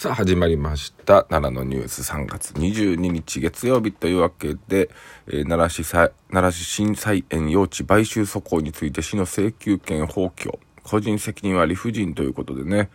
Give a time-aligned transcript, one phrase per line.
[0.00, 1.24] さあ始まりました。
[1.24, 2.00] 奈良のニュース。
[2.10, 4.88] 3月22日月曜日というわけで、
[5.26, 10.50] えー、奈良市奈良市震災園用地買収訴訟について市の請求権放棄
[10.82, 12.88] 個人責任は理不尽ということでね、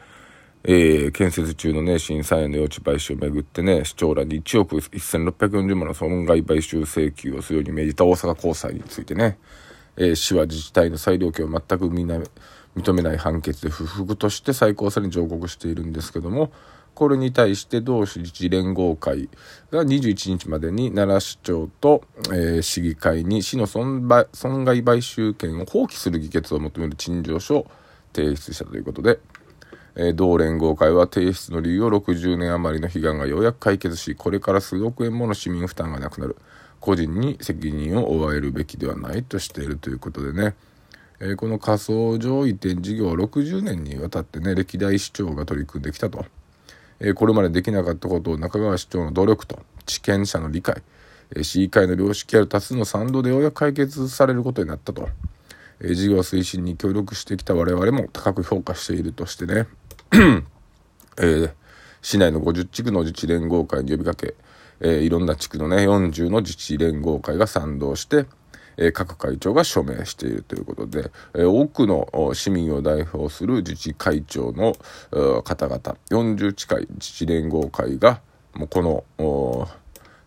[0.64, 9.38] えー、建設中のね震災園の用地買収をめぐってね市長らに1億1640万の損害賠償請求をするように命じた大阪高裁についてね、
[9.96, 16.52] えー、市は自治体の裁量権を全く認めない判決で不服として最高裁に上告しているんですけども
[16.96, 19.30] これに対して同市自治連合会
[19.70, 27.68] が21日までに奈良市長と、えー、市議会に市の損害買収権を放棄する議決を求める陳情書を
[28.14, 29.20] 提出したということで、
[29.96, 36.38] えー、同連合会は提出の理由を60年余りの悲願がようやく解決しこれから数億円もの市民負担がなくなる
[36.80, 40.56] 個人に責任を負えるべきではないとしているということでね
[41.20, 46.26] えー、この仮想上移転事業は60年にわたってね歴代市長が取り組んできたと。
[47.00, 50.82] えこれまでできなかったことを中川市長の努力と地権者の理解、
[51.36, 55.10] え市議会の良識ある多数の賛同でようやく解決されることになったと、
[55.82, 59.68] え事業推進に協力してきた我々も高く評価しているとしてね、
[61.18, 61.52] えー、
[62.02, 64.36] 市内の50地区の自治連合会に呼びかけ、
[64.80, 68.26] えー、いろんな地区のね40の自治連合会が賛同して、
[68.78, 74.76] え各会長が署名しているということで、え多くの市民を代表する自治会長の
[75.44, 78.22] 方々40近い自治連合会が
[78.54, 78.82] もうこ
[79.18, 79.68] の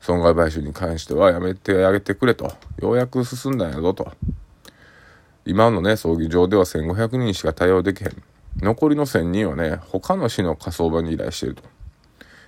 [0.01, 2.53] 損害賠償に関してはやめてあげてくれと。
[2.81, 4.13] ようやく進んだんやぞと。
[5.45, 8.23] 今のね葬儀場では1500人しか対応できへん。
[8.61, 11.63] 残りの1000人はね他の市の火葬場に依頼していると。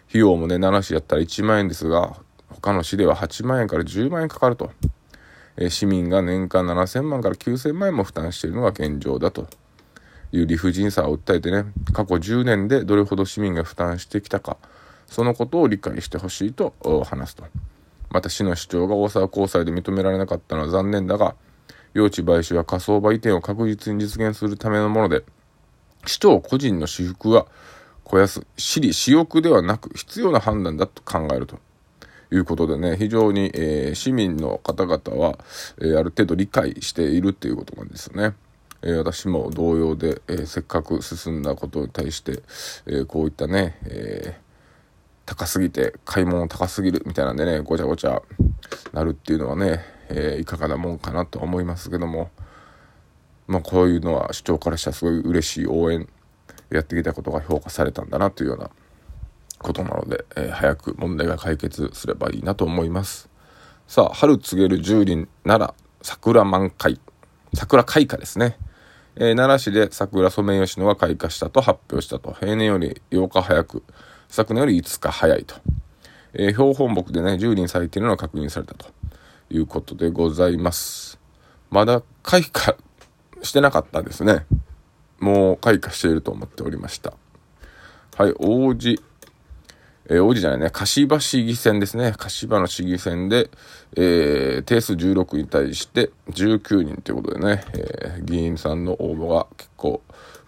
[0.08, 2.16] 費用もね奈良市やったら1万円ですが
[2.48, 4.70] 他の市では8万円から10万円かかると。
[5.60, 9.46] え市民が年間7000万から9000万円も負担しているのが現状だと。
[10.32, 14.58] いう理不尽さを訴えてね過去10年でどれほど市民が負担してきたか
[15.08, 16.72] そのことを理解してほしいと
[17.04, 17.44] 話すと。
[18.10, 21.34] また市の主張が大阪高裁で認められなかったのは残念だが
[21.94, 25.24] 用地買収や火葬場移転を確実に実現するためのもので
[26.06, 27.46] 市長個人の私服は
[28.04, 31.58] 肥やす私利私欲ではなく必要な判断だと考えると。
[32.32, 35.38] いうことでね、非常に、えー、市民の方々は、
[35.78, 38.34] えー、ある程度理解しているっていうことなんですよね。
[38.82, 42.42] えー、私も同様で、えせっかく進んだことに対して、
[42.86, 44.40] えこういったね、え
[45.30, 48.20] 高すぎて買い物高すぎるみたいなんでねごちゃごちゃ
[48.92, 52.30] なるっていうのはね、えいかがなもんかなと思いますけども
[53.46, 56.08] まあこういうのは市長からしたらすごい嬉しい応援
[56.68, 58.70] やってきたことが評価されたんだなというような
[59.60, 63.28] ことなので、えー、早く問題が解決すればいいなと思います。
[63.86, 66.98] さあ、春告げる十輪奈良桜満開。
[67.54, 68.56] 桜開花ですね。
[69.16, 72.32] えー、奈良市で桜ソメイヨシノが開花したと発表したと。
[72.32, 73.82] 平年より8日早く、
[74.28, 75.56] 昨年より5日早いと。
[76.32, 78.86] えー、標本木でね、十輪咲いているのが確認されたと
[79.50, 81.18] いうことでございます。
[81.70, 82.76] まだ開花
[83.42, 84.46] してなかったですね。
[85.18, 87.12] もう開花していると思っておりました。
[88.16, 89.02] はい、王子
[90.10, 92.12] えー、王子じゃないね、柏市議選ですね。
[92.18, 93.48] 柏の市議選で、
[93.96, 100.02] えー、定数16に対して19人ということでね、えー、議員さんの応募が結構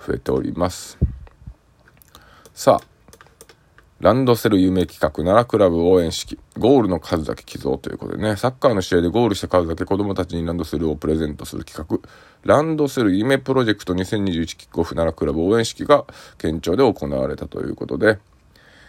[0.04, 0.98] 増えております。
[2.52, 2.86] さあ、
[4.00, 12.00] ランドセル夢企画奈良クラブ応援式、ゴールの数だけ寄贈ということでね、サッカーの試合でゴールした数だけ子供たちにランドセルをプレゼントする企画、
[12.42, 16.04] ランドセル夢プロジェクト2021キックオフ奈良クラブ応援式が
[16.36, 18.18] 県庁で行われたということで、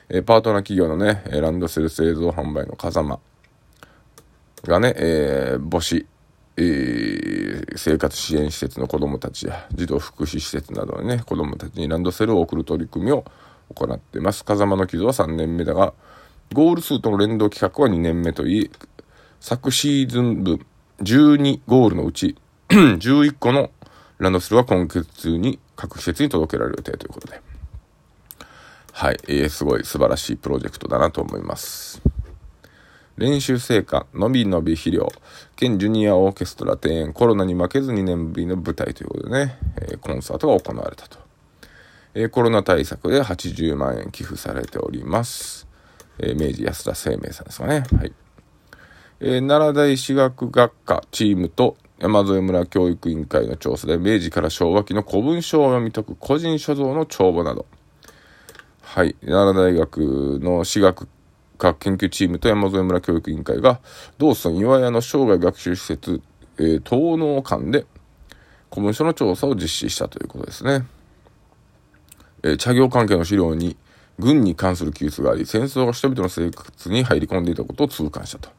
[0.09, 3.19] えパートナー企業のね、ランドセル製造販売の風間
[4.64, 6.06] がね、えー、母子、
[6.58, 13.25] えー、生活支援施設の子どもたちや児童福祉施設などのね、子どもたちにランドセルを送る取り組みを
[13.74, 14.46] 行っています。
[14.46, 15.94] 風間の寄贈は3年目だが、
[16.53, 18.72] ゴール数との連動企画は2年目といい、
[19.40, 20.66] 昨シーズン分
[21.02, 22.38] 12ゴールのうち
[22.70, 23.72] 11個の
[24.20, 27.53] ランドセルは今月中に各施設に届けられる予定ということで。
[28.96, 32.00] はい、えー、すごい素晴らしいプロジェクトだなと思います。
[33.17, 35.09] 練習成果、のびのび肥料、
[35.56, 41.17] 県ジュニアオーケストラ庭園、コロナに負けず2年ぶりの舞台ということでね、えー、コンサートが行われたと。
[42.14, 45.67] えー、コロナ対策で80万円寄付されております。
[46.20, 47.84] えー、明治安田生命さんですかね。
[47.97, 48.14] はい。
[49.22, 57.66] えー、奈良大私学学科チームと山添村教育委員会の調査で明治から昭和期の古文書を読み解く個人所蔵の帳簿など、
[58.93, 61.07] はい、奈良大学の私学
[61.57, 63.79] 科研究チームと山添村教育委員会が、
[64.19, 66.22] 同村岩屋の生涯学習施設、
[66.59, 67.87] えー、東農館で
[68.69, 70.85] 古文書の調査を実施したということですね。
[72.43, 73.78] えー、茶業関係の資料に、
[74.19, 78.49] 軍に関する記述があり、戦争が人々の生活に入り込んでいたことを痛感したと。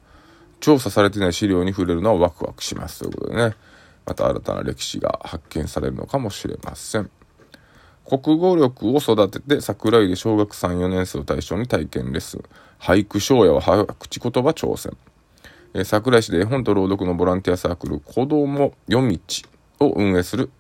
[0.58, 3.54] 調査されていない資料に触れるのはワクワクしますということでね、
[4.04, 7.08] また新たな歴史が発見されるのかもしれません。
[8.05, 12.43] 国語力を育てて桜井で小学3、4年生を対象に体験レッスン。
[12.79, 14.97] 俳句、章や早口言葉挑戦。
[15.85, 19.19] 桜井市で絵本と朗読のボランティアサークル、子供夜道
[19.81, 20.51] を運営する、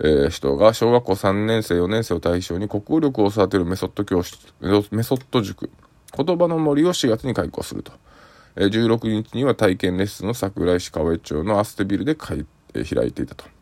[0.00, 4.38] えー、人が小学校3年生、4年生を対象に国語力を育てるメソッド教室、
[4.90, 5.70] メソッド塾、
[6.16, 7.92] 言葉の森を4月に開講すると。
[8.56, 13.53] えー、16日には体験レッスンの桜井市河合町のアステビルで,、開いていたと。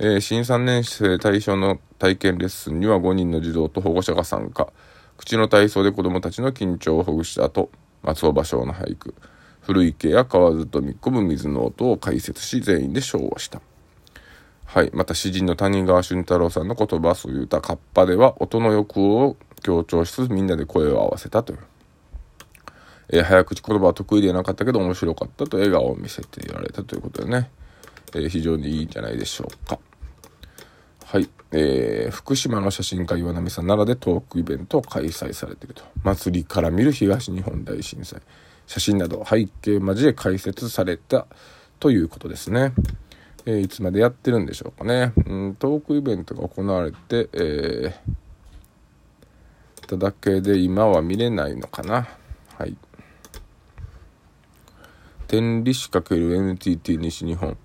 [0.00, 4.72] えー、新3年生対象の体験レッスンには5人の児童と保護者が参加。
[5.16, 7.70] 口の体操で子供たちの緊張をほぐした後、
[8.02, 9.14] 松尾芭蕉の俳句、
[9.60, 13.60] 古池や河津と見込む水の音を解説し、全員で唱和した。
[14.64, 14.90] はい。
[14.92, 21.60] また詩人の谷川俊太郎さんの言葉、そういう歌、カッパでは音の欲を強調しつつみんなで声を合わせたという。
[23.10, 27.50] えー、早口言葉は得意ではなかったけど面白かったと笑顔を見せて言われたということでね。
[28.14, 29.78] え、非常にいいんじゃないでしょうか。
[31.04, 31.28] はい。
[31.52, 35.84] えー、福島の写真家岩波さん奈良でトークイベントを開催されていると。
[36.02, 38.20] 祭りから見る東日本大震災。
[38.66, 41.26] 写真など背景交え解説された
[41.78, 42.72] ということですね。
[43.46, 45.12] えー、いつまでやってるんでしょうかね。
[45.26, 52.08] うん、トークイベントが行われて、えー、ただけで今は見れないのかな。
[52.58, 52.76] はい。
[55.28, 57.56] 天理市 ×NTT 西日本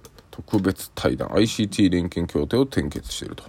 [0.45, 3.43] 特別対談 ICT 連携協定を締結していると、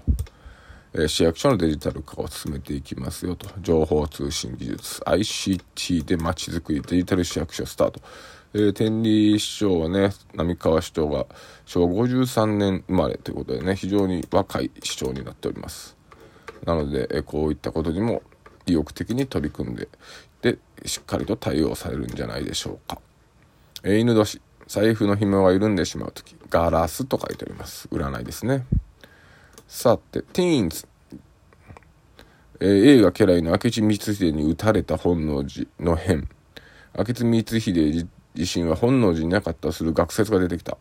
[0.95, 3.49] えー、市役所のデジタル化を進めていきますよと。
[3.61, 8.01] 情報通信技術 ICT でまちづくりデジタル市役所スタート、
[8.55, 11.27] えー、天理市長はね浪川市長が
[11.65, 15.97] 昭和53年生まれということでね非常に若い市長になっております。
[16.65, 18.23] なので、えー、こういったことにも
[18.67, 19.89] 意欲的に取り組んで
[20.43, 22.99] でしっかりと対応されるんじゃないでしょうか、
[23.85, 24.41] えー、犬年。
[24.71, 27.89] 財布の紐が緩んでしまう時ガラスと書いております。
[27.89, 28.65] 占いですね。
[29.67, 30.87] さてティーンズ、
[32.61, 32.69] えー、
[32.99, 36.29] 映画家来の明智光秀に撃たれた本能寺の変。
[36.97, 40.79] 明智光秀自身は本能寺になかったとする学説が出てきた。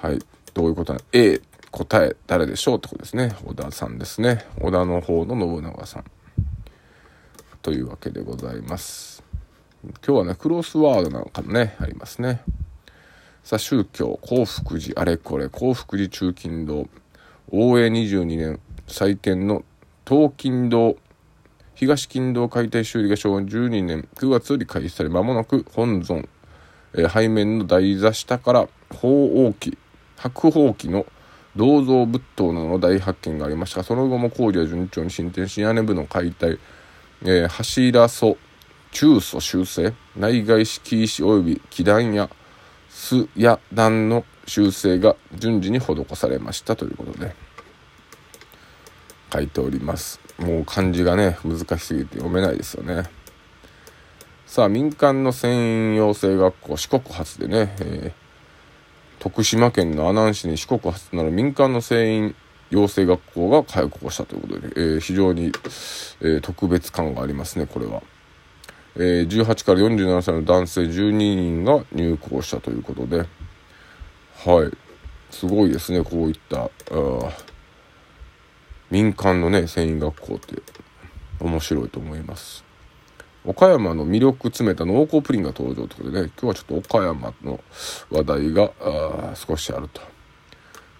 [0.00, 0.18] はい。
[0.54, 1.38] どういうことなの？A
[1.70, 3.36] 答え誰でしょうってことですね。
[3.44, 4.46] 小田さんですね。
[4.58, 6.04] 小田の方の信長さん。
[7.60, 9.22] というわけでございます。
[9.84, 12.42] 今日はね、クロスワードなんかもね、ありますね。
[13.42, 16.88] さあ、宗教、幸福寺、あれこれ、幸福寺中金堂、
[17.50, 19.64] 応永22年、再建の
[20.06, 20.96] 東金堂、
[21.74, 26.28] 東金堂解体修理が昭和12年9月より開始され、間もなく本尊、
[26.94, 29.76] えー、背面の台座下から鳳凰機、
[30.16, 31.06] 白鳳機の
[31.56, 36.60] 銅像仏塔などの大発見がありましたが、その後も工事は順調に進展し、屋根部の解体、
[37.22, 38.36] えー、柱素、
[38.92, 42.30] 中祖修正、内外式石及び気団や
[42.88, 47.34] 巣や段の修正が順次に施されましたということで、
[49.32, 50.20] 書いております。
[50.38, 53.04] もう漢字がね、難しすぎて読めないですよね。
[54.46, 62.34] さあ、民間の繊維養成学校、四国発でね、えー、徳島県の阿南市に四国初となる民間の繊維
[62.68, 65.52] 養成学校が開校したということで、えー、非常に、
[66.20, 68.02] えー、特別感がありますね、これは。
[68.96, 73.26] えー、18から47歳の男性12人が入校したということで、
[74.44, 74.76] はい。
[75.30, 76.70] すごいですね、こういった、
[78.90, 80.62] 民間のね、繊維学校って
[81.40, 82.64] 面白いと思います。
[83.44, 87.60] 岡山の魅力詰めた濃厚プリンが登場ということでね、今日はちょっと岡山の
[88.10, 90.00] 話題が少しあると。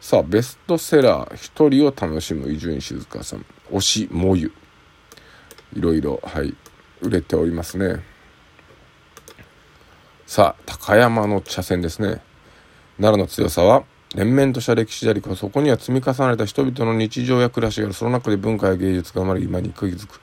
[0.01, 4.53] さあ、ベストセラー、一人を楽しむ伊集院静香さん、推しもゆ。
[5.75, 6.55] いろいろ、はい、
[7.03, 8.03] 売れておりますね。
[10.27, 12.23] さあ高山の茶筅ですね。
[12.99, 17.95] 奈良の強さは連綿とした歴史でありそこには積み重ねた人々の日常や暮らしがある。
[17.95, 20.21] その中で文化や芸術が生まれ今に釘付く。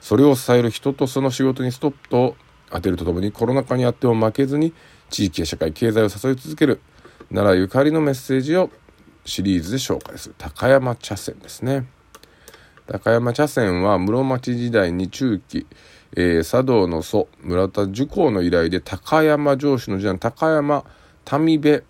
[0.00, 2.36] それを支える人とその仕事にストップと
[2.70, 4.72] 当てるとともにコロナ禍にあっても負けずに
[5.10, 6.80] 地域や社会経済を誘い続ける。
[7.30, 8.70] 奈良ゆかりのメッセージを
[9.24, 10.34] シリーズで紹介する。
[10.38, 11.86] 高山茶筅ですね。
[12.86, 15.66] 高山茶筅は室町時代に中期
[16.16, 20.84] えー、茶道の祖、村田寿光の依頼で高山城主の時代の高山
[21.38, 21.84] 民部、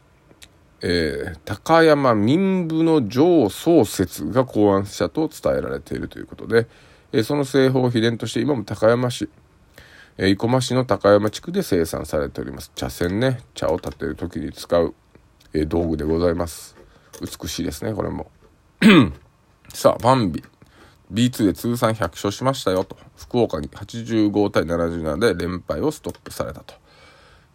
[0.80, 6.66] えー、高山民部の上創設が考案したと伝えられているということで、
[7.12, 9.28] えー、その製法を秘伝として今も高山市、
[10.16, 12.72] えー、生駒市の高山地区で生産されております。
[12.74, 14.94] 茶筅ね、茶を立てる時に使う、
[15.52, 16.76] え、道具でございます。
[17.20, 18.30] 美しいですね、これも。
[19.72, 20.42] さあ、バンビ。
[21.12, 22.96] B2 で通算100勝しましたよと。
[23.16, 26.74] 福岡に85対77で連敗をストップされたと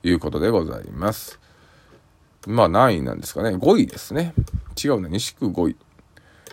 [0.03, 1.39] いうことでございます。
[2.47, 3.51] まあ何位なんですかね。
[3.55, 4.33] 5位ですね。
[4.83, 5.09] 違うね。
[5.09, 5.75] 西区5位。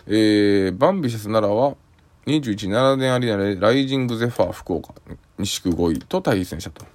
[0.07, 1.75] えー、バンビシャス奈良は
[2.25, 4.93] 21、7年アリーナでライジングゼファー福岡、
[5.37, 6.85] 西区5位と対戦したと。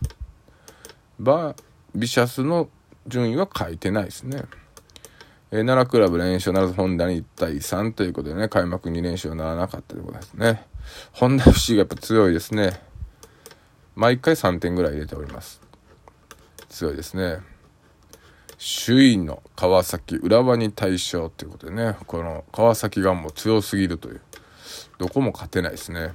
[1.18, 1.56] バー
[1.94, 2.68] ビシャスの
[3.06, 4.42] 順位は書いてないですね。
[5.52, 10.66] えー、奈良クラブ連勝ならずホンダに1対3ということでね、開幕2連勝ならなかったということですね。
[11.12, 12.80] ホンダ FC がやっぱ強いですね。
[13.94, 15.60] 毎回3点ぐらい入れております。
[16.68, 17.38] 強いですね。
[18.58, 24.20] 首位の川崎、浦和に対勝ということでね、この川崎がもう強すぎるという、
[24.98, 26.14] どこも勝てないですね。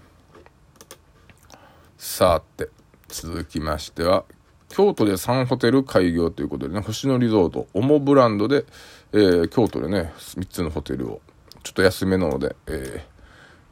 [1.97, 2.69] さて、
[3.07, 4.25] 続きましては、
[4.69, 8.65] 京都で3ホテル開業ということでね、星野リゾート、オモブランドで、
[9.13, 11.22] えー、京都でね、3つのホテルを、
[11.63, 13.06] ちょっと安めなので、え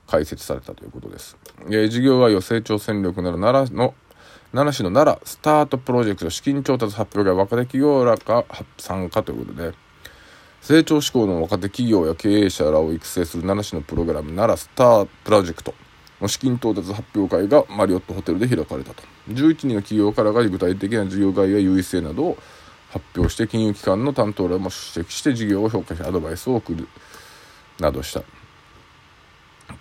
[0.08, 1.38] ー、開設されたということです。
[1.72, 3.93] え、事業概要成長戦略なら奈良の、
[4.51, 8.46] 奈良市の奈良スタートプロジェクト資金調達発表会若手企業らが
[8.77, 9.74] 参加ということで、
[10.62, 15.74] 成長志向の若手企業や経営者らを育成する奈良市のプログラム奈良スタープロジェクト
[16.19, 19.03] の資金到達発表会がマリオットホテルで開かれたと。
[19.29, 22.38] 11人の企業からが具体的な事業概要や優位性などを
[22.91, 26.88] 発表して金融機関の担当らも出席して事業を評価しアドバイスを送る
[27.79, 28.24] などした。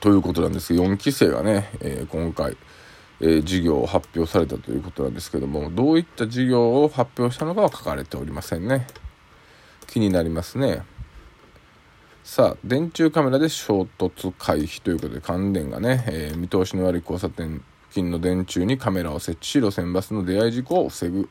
[0.00, 2.56] ということなんですけど、4期生がね、えー、今回、
[3.20, 8.86] えー、事業を発表されたということなんですけども、どういった事業を発表したのかは書かれておりませんね。
[9.86, 10.82] 気になりますね。
[12.22, 21.28] さあ、電柱カメラで衝突回避ということで、関電がね、えー、見通しの悪い交差点付近の電柱にカメラを設置し、路線バスの出会い事故を防ぐ、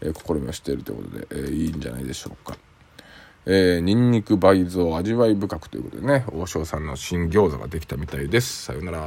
[0.00, 2.56] えー、試みをしているということで、えー、いいんじゃないでしょうか。
[3.48, 8.64] えー、ニンニク倍増味わい深くということでね、王将さんの新餃子ができたみたいです。
[8.64, 8.98] さようなら。